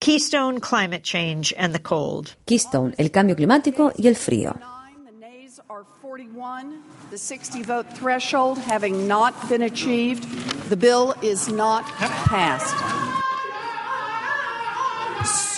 Keystone, 0.00 0.60
climate 0.60 1.02
change 1.02 1.52
and 1.56 1.74
the 1.74 1.78
cold. 1.78 2.36
Keystone, 2.46 2.94
el 2.98 3.10
cambio 3.10 3.34
climático 3.34 3.92
y 3.98 4.06
el 4.06 4.14
frío. 4.14 4.58
The 7.10 7.18
60 7.18 7.62
vote 7.62 7.86
threshold 7.94 8.58
having 8.58 9.08
not 9.08 9.34
been 9.48 9.62
achieved, 9.62 10.24
the 10.68 10.76
bill 10.76 11.14
is 11.22 11.48
not 11.48 11.84
passed. 11.84 12.97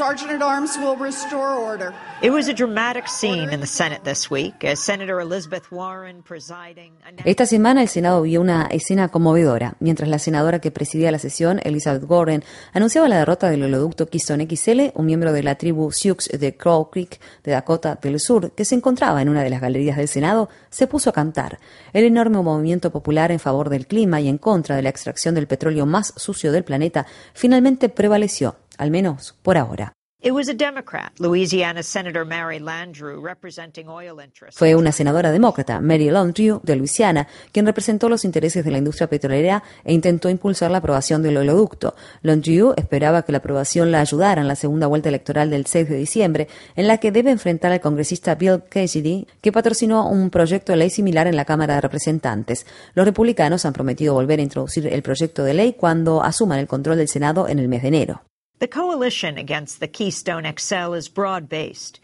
Sergeant 0.00 0.30
at 0.30 0.40
Arms 0.40 0.78
will 0.78 0.96
restore 0.96 1.58
order. 1.58 1.92
It 2.22 2.30
was 2.30 2.48
a 2.48 2.54
dramatic 2.54 3.06
scene 3.06 3.52
in 3.52 3.60
the 3.60 3.66
Senate 3.66 4.02
this 4.02 4.30
week 4.30 4.64
as 4.64 4.80
Senator 4.80 5.20
Elizabeth 5.20 5.70
Warren 5.70 6.22
presiding. 6.22 6.94
Esta 7.26 7.44
semana 7.44 7.82
el 7.82 7.88
Senado 7.88 8.22
vio 8.22 8.40
una 8.40 8.66
escena 8.70 9.08
conmovedora, 9.08 9.74
mientras 9.78 10.08
la 10.08 10.18
senadora 10.18 10.58
que 10.58 10.70
presidía 10.70 11.12
la 11.12 11.18
sesión, 11.18 11.60
Elizabeth 11.64 12.04
Warren, 12.08 12.42
anunciaba 12.72 13.10
la 13.10 13.18
derrota 13.18 13.50
del 13.50 13.62
oleoducto 13.62 14.06
Keystone 14.06 14.48
XL, 14.48 14.92
un 14.94 15.04
miembro 15.04 15.34
de 15.34 15.42
la 15.42 15.56
tribu 15.56 15.92
Sioux 15.92 16.30
de 16.32 16.56
Crow 16.56 16.88
Creek 16.88 17.20
de 17.44 17.52
Dakota 17.52 17.98
del 18.00 18.18
Sur, 18.20 18.52
que 18.52 18.64
se 18.64 18.76
encontraba 18.76 19.20
en 19.20 19.28
una 19.28 19.42
de 19.42 19.50
las 19.50 19.60
galerías 19.60 19.98
del 19.98 20.08
Senado, 20.08 20.48
se 20.70 20.86
puso 20.86 21.10
a 21.10 21.12
cantar. 21.12 21.58
El 21.92 22.04
enorme 22.04 22.40
movimiento 22.40 22.90
popular 22.90 23.32
en 23.32 23.38
favor 23.38 23.68
del 23.68 23.86
clima 23.86 24.18
y 24.22 24.28
en 24.28 24.38
contra 24.38 24.76
de 24.76 24.82
la 24.82 24.88
extracción 24.88 25.34
del 25.34 25.46
petróleo 25.46 25.84
más 25.84 26.14
sucio 26.16 26.52
del 26.52 26.64
planeta 26.64 27.04
finalmente 27.34 27.90
prevaleció 27.90 28.56
al 28.80 28.90
menos 28.90 29.36
por 29.42 29.58
ahora. 29.58 29.92
Fue 34.54 34.74
una 34.74 34.92
senadora 34.92 35.32
demócrata, 35.32 35.80
Mary 35.80 36.10
Landrieu, 36.10 36.60
de 36.62 36.76
Luisiana, 36.76 37.26
quien 37.52 37.64
representó 37.64 38.10
los 38.10 38.26
intereses 38.26 38.62
de 38.62 38.70
la 38.70 38.76
industria 38.76 39.08
petrolera 39.08 39.62
e 39.82 39.94
intentó 39.94 40.28
impulsar 40.28 40.70
la 40.70 40.78
aprobación 40.78 41.22
del 41.22 41.38
oleoducto. 41.38 41.94
Landrieu 42.20 42.74
esperaba 42.76 43.22
que 43.22 43.32
la 43.32 43.38
aprobación 43.38 43.90
la 43.90 44.00
ayudara 44.00 44.42
en 44.42 44.48
la 44.48 44.56
segunda 44.56 44.86
vuelta 44.86 45.08
electoral 45.08 45.48
del 45.48 45.64
6 45.64 45.88
de 45.88 45.96
diciembre, 45.96 46.48
en 46.76 46.86
la 46.86 46.98
que 46.98 47.12
debe 47.12 47.30
enfrentar 47.30 47.72
al 47.72 47.80
congresista 47.80 48.34
Bill 48.34 48.62
Cassidy, 48.68 49.26
que 49.40 49.52
patrocinó 49.52 50.06
un 50.06 50.28
proyecto 50.28 50.72
de 50.72 50.78
ley 50.80 50.90
similar 50.90 51.28
en 51.28 51.36
la 51.36 51.46
Cámara 51.46 51.76
de 51.76 51.80
Representantes. 51.80 52.66
Los 52.92 53.06
republicanos 53.06 53.64
han 53.64 53.72
prometido 53.72 54.12
volver 54.12 54.38
a 54.38 54.42
introducir 54.42 54.86
el 54.86 55.02
proyecto 55.02 55.44
de 55.44 55.54
ley 55.54 55.72
cuando 55.72 56.22
asuman 56.22 56.58
el 56.58 56.66
control 56.66 56.98
del 56.98 57.08
Senado 57.08 57.48
en 57.48 57.58
el 57.58 57.68
mes 57.68 57.80
de 57.80 57.88
enero. 57.88 58.22
The 58.60 58.68
coalition 58.68 59.38
against 59.38 59.80
the 59.80 59.88
Keystone 59.88 60.44
XL 60.58 60.92
is 60.92 61.08
broad 61.08 61.48
based. 61.48 61.98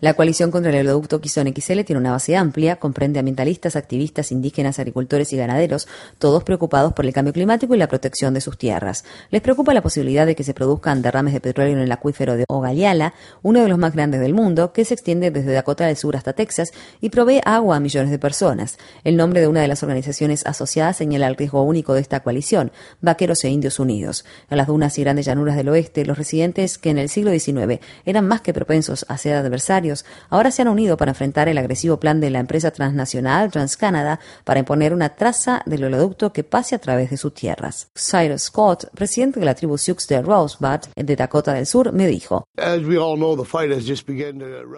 La 0.00 0.14
coalición 0.14 0.50
contra 0.50 0.70
el 0.72 0.80
oleoducto 0.80 1.20
Keystone 1.20 1.52
XL 1.54 1.80
tiene 1.82 2.00
una 2.00 2.12
base 2.12 2.36
amplia, 2.36 2.76
comprende 2.76 3.18
ambientalistas, 3.18 3.76
activistas, 3.76 4.32
indígenas, 4.32 4.78
agricultores 4.78 5.30
y 5.34 5.36
ganaderos, 5.36 5.88
todos 6.18 6.42
preocupados 6.42 6.94
por 6.94 7.04
el 7.04 7.12
cambio 7.12 7.34
climático 7.34 7.74
y 7.74 7.78
la 7.78 7.86
protección 7.86 8.32
de 8.32 8.40
sus 8.40 8.56
tierras. 8.56 9.04
Les 9.30 9.42
preocupa 9.42 9.74
la 9.74 9.82
posibilidad 9.82 10.24
de 10.24 10.34
que 10.34 10.42
se 10.42 10.54
produzcan 10.54 11.02
derrames 11.02 11.34
de 11.34 11.42
petróleo 11.42 11.74
en 11.74 11.80
el 11.80 11.92
acuífero 11.92 12.34
de 12.38 12.46
Ogallala, 12.48 13.12
uno 13.42 13.62
de 13.62 13.68
los 13.68 13.76
más 13.76 13.92
grandes 13.92 14.20
del 14.20 14.32
mundo, 14.32 14.72
que 14.72 14.86
se 14.86 14.94
extiende 14.94 15.30
desde 15.30 15.52
Dakota 15.52 15.86
del 15.86 15.98
Sur 15.98 16.16
hasta 16.16 16.32
Texas 16.32 16.72
y 17.02 17.10
provee 17.10 17.42
agua 17.44 17.76
a 17.76 17.80
millones 17.80 18.10
de 18.10 18.18
personas. 18.18 18.78
El 19.04 19.18
nombre 19.18 19.42
de 19.42 19.48
una 19.48 19.60
de 19.60 19.68
las 19.68 19.82
organizaciones 19.82 20.46
asociadas 20.46 20.96
señala 20.96 21.28
el 21.28 21.36
riesgo 21.36 21.60
único 21.60 21.92
de 21.92 22.00
esta 22.00 22.20
coalición, 22.20 22.72
Vaqueros 23.02 23.44
e 23.44 23.50
Indios 23.50 23.78
Unidos. 23.78 24.24
En 24.48 24.56
las 24.56 24.66
dunas 24.66 24.98
y 24.98 25.02
grandes 25.02 25.26
llanuras 25.26 25.56
del 25.56 25.68
oeste, 25.68 26.06
los 26.06 26.16
residentes 26.16 26.78
que 26.78 26.88
en 26.88 26.96
el 26.96 27.10
siglo 27.18 27.32
XIX 27.32 27.80
eran 28.04 28.28
más 28.28 28.40
que 28.42 28.54
propensos 28.54 29.04
a 29.08 29.18
ser 29.18 29.34
adversarios, 29.34 30.04
ahora 30.30 30.50
se 30.50 30.62
han 30.62 30.68
unido 30.68 30.96
para 30.96 31.10
enfrentar 31.10 31.48
el 31.48 31.58
agresivo 31.58 31.98
plan 31.98 32.20
de 32.20 32.30
la 32.30 32.38
empresa 32.38 32.70
transnacional 32.70 33.50
TransCanada 33.50 34.20
para 34.44 34.60
imponer 34.60 34.92
una 34.94 35.10
traza 35.10 35.62
del 35.66 35.84
oleoducto 35.84 36.32
que 36.32 36.44
pase 36.44 36.76
a 36.76 36.78
través 36.78 37.10
de 37.10 37.16
sus 37.16 37.34
tierras. 37.34 37.88
Cyrus 37.94 38.42
Scott, 38.42 38.90
presidente 38.94 39.40
de 39.40 39.46
la 39.46 39.54
tribu 39.54 39.78
Sioux 39.78 40.06
de 40.08 40.22
Rosebud, 40.22 40.80
de 40.94 41.16
Dakota 41.16 41.54
del 41.54 41.66
Sur, 41.66 41.92
me 41.92 42.06
dijo: 42.06 42.44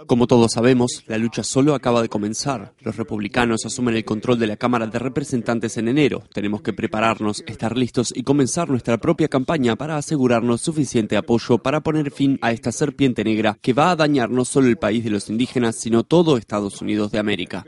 Como 0.07 0.27
todos 0.27 0.53
sabemos, 0.53 1.05
la 1.07 1.19
lucha 1.19 1.43
solo 1.43 1.75
acaba 1.75 2.03
de 2.03 2.09
comenzar. 2.09 2.73
Los 2.81 2.97
republicanos 2.97 3.67
asumen 3.67 3.97
el 3.97 4.05
control 4.05 4.39
de 4.39 4.47
la 4.47 4.57
Cámara 4.57 4.87
de 4.87 4.99
Representantes 4.99 5.77
en 5.77 5.89
enero. 5.89 6.23
Tenemos 6.33 6.63
que 6.63 6.73
prepararnos, 6.73 7.43
estar 7.47 7.77
listos 7.77 8.13
y 8.15 8.23
comenzar 8.23 8.71
nuestra 8.71 8.99
propia 8.99 9.29
campaña 9.29 9.77
para 9.77 9.97
asegurarnos 9.97 10.63
suficiente 10.63 11.17
apoyo 11.17 11.59
para 11.59 11.81
poner 11.81 12.11
fin 12.11 12.30
a 12.41 12.53
esta 12.53 12.73
serpiente 12.73 13.25
negra 13.25 13.57
que 13.61 13.73
va 13.73 13.91
a 13.91 13.97
dañar 13.97 14.31
no 14.31 14.45
solo 14.45 14.69
el 14.69 14.77
país 14.77 15.05
de 15.05 15.11
los 15.11 15.29
indígenas, 15.29 15.77
sino 15.77 16.05
todo 16.05 16.37
Estados 16.37 16.81
Unidos 16.81 17.11
de 17.13 17.19
América. 17.19 17.65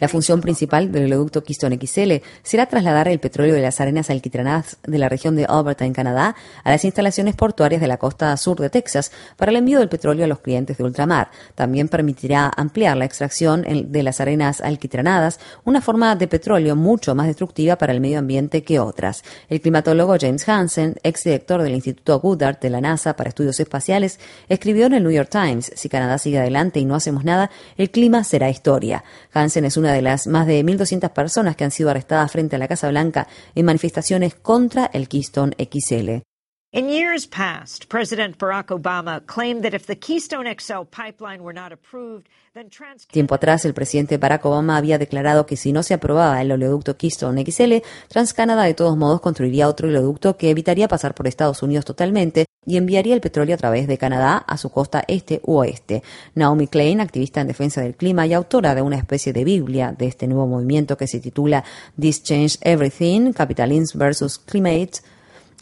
La 0.00 0.08
función 0.08 0.40
principal 0.40 0.90
del 0.90 1.04
oleoducto 1.04 1.44
Keystone 1.44 1.78
XL 1.78 2.24
será 2.42 2.64
trasladar 2.64 3.08
el 3.08 3.20
petróleo 3.20 3.54
de 3.54 3.60
las 3.60 3.78
arenas 3.78 4.08
alquitranadas 4.08 4.78
de 4.84 4.96
la 4.96 5.10
región 5.10 5.36
de 5.36 5.44
Alberta 5.44 5.84
en 5.84 5.92
Canadá 5.92 6.34
a 6.62 6.70
las 6.70 6.86
instalaciones 6.86 7.36
portuarias 7.36 7.82
de 7.82 7.88
la 7.88 7.98
costa 7.98 8.34
sur 8.38 8.58
de 8.58 8.70
Texas 8.70 9.12
para 9.36 9.50
el 9.50 9.58
envío 9.58 9.80
del 9.80 9.90
petróleo 9.90 10.24
a 10.24 10.28
los 10.28 10.40
clientes 10.40 10.78
de 10.78 10.84
ultramar. 10.84 11.30
También 11.54 11.88
permitirá 11.88 12.50
ampliar 12.56 12.96
la 12.96 13.04
extracción 13.04 13.66
de 13.68 14.02
las 14.02 14.22
arenas 14.22 14.62
alquitranadas, 14.62 15.40
una 15.64 15.82
forma 15.82 16.16
de 16.16 16.26
petróleo 16.26 16.74
mucho 16.74 17.14
más 17.14 17.26
destructiva 17.26 17.76
para 17.76 17.92
el 17.92 18.00
medio 18.00 18.18
ambiente 18.18 18.62
que 18.62 18.80
otras. 18.80 19.22
El 19.50 19.60
climatólogo 19.60 20.16
James 20.18 20.48
Hansen, 20.48 20.96
exdirector 21.02 21.60
del 21.60 21.74
Instituto 21.74 22.18
Goddard 22.18 22.60
de 22.60 22.70
la 22.70 22.80
NASA 22.80 23.14
para 23.14 23.28
Estudios 23.28 23.60
Espaciales, 23.60 24.18
escribió 24.48 24.86
en 24.86 24.94
el 24.94 25.02
New 25.02 25.12
York 25.12 25.33
Times, 25.34 25.72
si 25.74 25.88
Canadá 25.88 26.16
sigue 26.18 26.38
adelante 26.38 26.78
y 26.78 26.84
no 26.84 26.94
hacemos 26.94 27.24
nada, 27.24 27.50
el 27.76 27.90
clima 27.90 28.22
será 28.22 28.50
historia. 28.50 29.02
Hansen 29.32 29.64
es 29.64 29.76
una 29.76 29.92
de 29.92 30.00
las 30.00 30.28
más 30.28 30.46
de 30.46 30.64
1.200 30.64 31.10
personas 31.10 31.56
que 31.56 31.64
han 31.64 31.72
sido 31.72 31.90
arrestadas 31.90 32.30
frente 32.30 32.54
a 32.54 32.60
la 32.60 32.68
Casa 32.68 32.88
Blanca 32.88 33.26
en 33.56 33.66
manifestaciones 33.66 34.36
contra 34.36 34.86
el 34.92 35.08
Keystone 35.08 35.56
XL. 35.58 36.22
Tiempo 43.10 43.34
atrás, 43.34 43.64
el 43.64 43.74
presidente 43.74 44.18
Barack 44.18 44.44
Obama 44.46 44.76
había 44.76 44.98
declarado 44.98 45.46
que 45.46 45.56
si 45.56 45.72
no 45.72 45.82
se 45.82 45.94
aprobaba 45.94 46.40
el 46.40 46.52
oleoducto 46.52 46.96
Keystone 46.96 47.44
XL, 47.44 47.74
TransCanada 48.08 48.62
de 48.62 48.74
todos 48.74 48.96
modos 48.96 49.20
construiría 49.20 49.68
otro 49.68 49.88
oleoducto 49.88 50.36
que 50.36 50.50
evitaría 50.50 50.86
pasar 50.86 51.14
por 51.14 51.26
Estados 51.26 51.62
Unidos 51.62 51.84
totalmente 51.84 52.46
y 52.66 52.76
enviaría 52.76 53.14
el 53.14 53.20
petróleo 53.20 53.54
a 53.54 53.58
través 53.58 53.86
de 53.86 53.98
Canadá 53.98 54.36
a 54.36 54.56
su 54.56 54.70
costa 54.70 55.04
este 55.08 55.40
u 55.44 55.56
oeste. 55.56 56.02
Naomi 56.34 56.66
Klein, 56.66 57.00
activista 57.00 57.40
en 57.40 57.48
defensa 57.48 57.80
del 57.80 57.94
clima 57.94 58.26
y 58.26 58.32
autora 58.32 58.74
de 58.74 58.82
una 58.82 58.96
especie 58.96 59.32
de 59.32 59.44
Biblia 59.44 59.94
de 59.96 60.06
este 60.06 60.26
nuevo 60.26 60.46
movimiento 60.46 60.96
que 60.96 61.06
se 61.06 61.20
titula 61.20 61.64
This 61.98 62.22
Changed 62.22 62.58
Everything, 62.62 63.32
Capitalism 63.32 63.98
versus 63.98 64.38
Climate, 64.38 65.00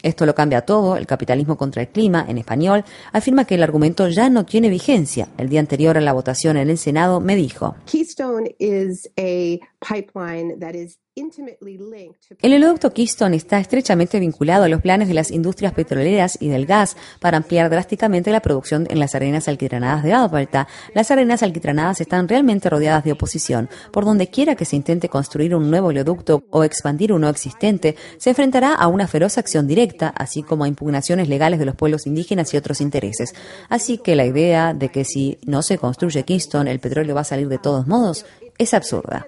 esto 0.03 0.27
lo 0.27 0.35
cambia 0.35 0.63
todo, 0.63 0.97
el 0.97 1.07
capitalismo 1.07 1.57
contra 1.57 1.83
el 1.83 1.89
clima, 1.89 2.27
en 2.29 2.37
español, 2.37 2.85
afirma 3.13 3.45
que 3.45 3.55
el 3.55 3.63
argumento 3.63 4.09
ya 4.09 4.29
no 4.31 4.45
tiene 4.45 4.69
vigencia. 4.69 5.29
El 5.39 5.49
día 5.49 5.61
anterior 5.61 5.97
a 5.97 6.01
la 6.01 6.13
votación 6.13 6.57
en 6.57 6.71
el 6.71 6.79
Senado 6.79 7.21
me 7.21 7.37
dijo, 7.37 7.77
Keystone 7.87 8.55
is 8.59 9.09
a 9.17 9.61
pipeline 9.81 10.59
that 10.59 10.75
is 10.75 10.99
el 11.15 12.55
oleoducto 12.55 12.95
Keystone 12.95 13.37
está 13.37 13.59
estrechamente 13.59 14.19
vinculado 14.19 14.65
a 14.65 14.69
los 14.69 14.81
planes 14.81 15.09
de 15.09 15.15
las 15.15 15.31
industrias 15.31 15.75
petroleras 15.75 16.39
y 16.41 16.49
del 16.49 16.65
gas 16.65 16.97
para 17.21 17.37
ampliar 17.37 17.69
drásticamente 17.69 18.31
la 18.31 18.41
producción 18.41 18.87
en 18.89 18.99
las 18.99 19.15
arenas 19.15 19.47
alquitranadas 19.47 20.05
de 20.05 20.15
Alberta. 20.15 20.69
Las 20.95 21.11
arenas 21.11 21.43
alquitranadas 21.43 22.01
están 22.01 22.29
realmente 22.29 22.71
rodeadas 22.71 23.05
de 23.05 23.13
oposición. 23.13 23.69
Por 23.93 24.07
donde 24.07 24.29
quiera 24.29 24.55
que 24.55 24.65
se 24.65 24.77
intente 24.77 25.11
construir 25.11 25.55
un 25.55 25.71
nuevo 25.71 25.89
oleoducto 25.89 26.45
o 26.49 26.65
expandir 26.65 27.13
uno 27.13 27.29
existente, 27.29 27.95
se 28.17 28.31
enfrentará 28.31 28.73
a 28.73 28.87
una 28.87 29.07
feroz 29.07 29.37
acción 29.37 29.67
directa, 29.67 30.09
así 30.17 30.43
como 30.43 30.65
a 30.65 30.69
impugnaciones 30.69 31.29
legales 31.29 31.59
de 31.59 31.67
los 31.67 31.77
pueblos 31.77 32.07
indígenas 32.07 32.55
y 32.55 32.57
otros 32.57 32.81
intereses. 32.81 33.35
Así 33.69 33.99
que 33.99 34.17
la 34.17 34.25
idea 34.25 34.73
de 34.73 34.89
que 34.89 35.05
si 35.05 35.39
no 35.45 35.61
se 35.61 35.77
construye 35.77 36.25
Keystone 36.25 36.71
el 36.71 36.81
petróleo 36.81 37.15
va 37.15 37.21
a 37.21 37.25
salir 37.25 37.49
de 37.49 37.59
todos 37.59 37.87
modos 37.87 38.25
es 38.59 38.75
absurda. 38.75 39.27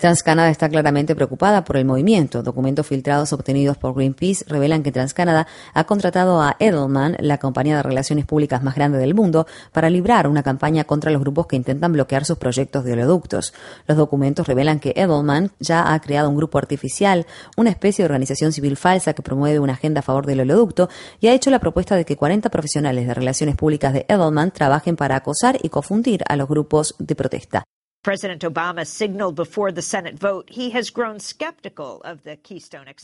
TransCanada 0.00 0.50
está 0.50 0.68
claramente 0.68 1.14
preocupada 1.14 1.64
por 1.64 1.76
el 1.76 1.84
movimiento. 1.84 2.42
Documentos 2.42 2.86
filtrados 2.86 3.32
obtenidos 3.32 3.78
por 3.78 3.94
Greenpeace 3.94 4.44
revelan 4.48 4.82
que 4.82 4.92
TransCanada 4.92 5.46
ha 5.74 5.84
contratado 5.84 6.40
a 6.40 6.56
Edelman, 6.58 7.16
la 7.20 7.38
compañía 7.38 7.76
de 7.76 7.82
relaciones 7.82 8.26
públicas 8.26 8.62
más 8.62 8.74
grande 8.74 8.98
del 8.98 9.14
mundo, 9.14 9.46
para 9.72 9.90
librar 9.90 10.26
una 10.26 10.42
campaña 10.42 10.84
contra 10.84 11.10
los 11.10 11.20
grupos 11.20 11.46
que 11.46 11.56
intentan 11.56 11.92
bloquear 11.92 12.24
sus 12.24 12.38
proyectos 12.38 12.84
de 12.84 12.92
oleoductos. 12.92 13.54
Los 13.86 13.96
documentos 13.96 14.46
revelan 14.46 14.80
que 14.80 14.92
Edelman 14.96 15.52
ya 15.60 15.92
ha 15.92 16.00
creado 16.00 16.28
un 16.28 16.36
grupo 16.36 16.58
artificial, 16.58 17.26
una 17.56 17.70
especie 17.70 18.02
de 18.02 18.06
organización 18.06 18.52
civil 18.52 18.76
falsa 18.76 19.14
que 19.14 19.22
promueve 19.22 19.58
una 19.58 19.74
agenda 19.74 20.00
a 20.00 20.02
favor 20.02 20.26
del 20.26 20.40
oleoducto 20.40 20.88
y 21.20 21.28
ha 21.28 21.34
hecho 21.34 21.50
la 21.50 21.58
propuesta 21.58 21.91
de 21.94 22.04
que 22.04 22.16
40 22.16 22.50
profesionales 22.50 23.06
de 23.06 23.14
relaciones 23.14 23.56
públicas 23.56 23.92
de 23.92 24.06
Edelman 24.08 24.50
trabajen 24.50 24.96
para 24.96 25.16
acosar 25.16 25.58
y 25.62 25.68
confundir 25.68 26.22
a 26.28 26.36
los 26.36 26.48
grupos 26.48 26.94
de 26.98 27.14
protesta. 27.14 27.64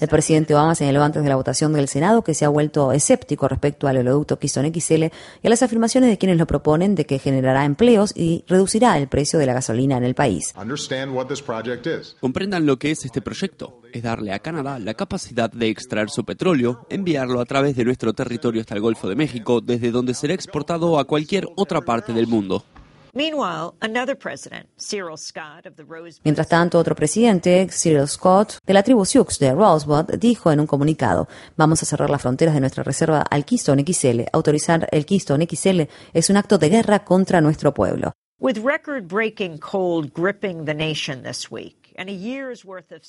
El 0.01 0.09
presidente 0.09 0.55
Obama 0.55 0.75
señaló 0.75 1.05
antes 1.05 1.23
de 1.23 1.29
la 1.29 1.37
votación 1.37 1.73
del 1.73 1.87
Senado 1.87 2.25
que 2.25 2.35
se 2.35 2.45
ha 2.45 2.49
vuelto 2.49 2.91
escéptico 2.91 3.47
respecto 3.47 3.87
al 3.87 3.99
oleoducto 3.99 4.41
Keystone 4.41 4.73
XL 4.75 5.05
y 5.05 5.47
a 5.47 5.51
las 5.51 5.63
afirmaciones 5.63 6.11
de 6.11 6.19
quienes 6.19 6.37
lo 6.37 6.49
proponen 6.49 6.97
de 6.97 7.07
que 7.07 7.21
generará 7.21 7.65
empleos 7.65 8.13
y 8.17 8.45
reducirá 8.49 8.99
el 8.99 9.07
precio 9.07 9.39
de 9.39 9.47
la 9.47 9.53
gasolina 9.53 9.97
en 9.97 10.03
el 10.03 10.17
país. 10.17 10.53
Comprendan 12.21 12.67
lo 12.67 12.81
que 12.81 12.91
es 12.91 13.05
este 13.05 13.23
proyecto. 13.23 13.81
Es 13.93 14.03
darle 14.03 14.33
a 14.33 14.41
Canadá 14.41 14.81
la 14.81 14.95
capacidad 14.95 15.49
de 15.49 15.69
extraer 15.69 16.11
su 16.11 16.25
petróleo, 16.25 16.89
enviarlo 16.91 17.41
a 17.41 17.45
través 17.45 17.77
de 17.77 17.85
nuestro 17.85 18.15
territorio 18.15 18.63
hasta 18.63 18.75
el 18.75 18.81
Golfo 18.81 19.09
de 19.09 19.15
México, 19.15 19.61
desde 19.61 19.93
donde 19.93 20.15
será 20.15 20.35
exportado 20.35 20.99
a 20.99 21.05
cualquier 21.05 21.47
otra 21.55 21.83
parte 21.83 22.13
del 22.13 22.27
mundo. 22.27 22.65
Mientras 26.23 26.47
tanto, 26.47 26.79
otro 26.79 26.95
presidente, 26.95 27.67
Cyril 27.69 28.07
Scott, 28.07 28.59
de 28.65 28.73
la 28.73 28.85
tribu 28.85 29.05
Sioux 29.05 29.27
de 29.41 29.53
Rosebud, 29.53 30.05
dijo 30.21 30.53
en 30.53 30.61
un 30.61 30.69
comunicado, 30.69 31.27
vamos 31.57 31.83
a 31.83 31.87
cerrar 31.87 32.11
las 32.11 32.23
fronteras 32.23 32.55
de 32.55 32.61
nuestra 32.61 32.85
reserva 32.85 33.23
al 33.23 33.45
Keystone 33.45 33.85
XL. 33.85 34.21
Autorizar 34.33 34.87
el 34.93 35.05
Keystone 35.05 35.49
XL 35.51 35.81
es 36.13 36.31
un 36.31 36.37
acto 36.37 36.59
de 36.59 36.69
guerra 36.69 37.05
contra 37.05 37.41
nuestro 37.41 37.75
pueblo. 37.75 38.13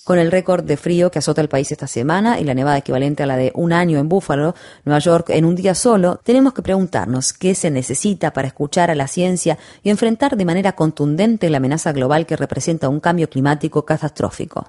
Con 0.03 0.17
el 0.17 0.31
récord 0.31 0.63
de 0.63 0.77
frío 0.77 1.11
que 1.11 1.19
azota 1.19 1.41
el 1.41 1.49
país 1.49 1.71
esta 1.71 1.87
semana 1.87 2.39
y 2.39 2.43
la 2.43 2.53
nevada 2.53 2.77
equivalente 2.77 3.23
a 3.23 3.25
la 3.27 3.37
de 3.37 3.51
un 3.53 3.71
año 3.71 3.99
en 3.99 4.09
Buffalo, 4.09 4.55
Nueva 4.83 4.99
York, 4.99 5.29
en 5.29 5.45
un 5.45 5.55
día 5.55 5.75
solo, 5.75 6.19
tenemos 6.23 6.53
que 6.53 6.63
preguntarnos 6.63 7.33
qué 7.33 7.53
se 7.53 7.69
necesita 7.69 8.33
para 8.33 8.47
escuchar 8.47 8.89
a 8.89 8.95
la 8.95 9.07
ciencia 9.07 9.57
y 9.83 9.89
enfrentar 9.89 10.35
de 10.35 10.45
manera 10.45 10.71
contundente 10.73 11.49
la 11.49 11.57
amenaza 11.57 11.91
global 11.91 12.25
que 12.25 12.35
representa 12.35 12.89
un 12.89 12.99
cambio 12.99 13.29
climático 13.29 13.85
catastrófico. 13.85 14.67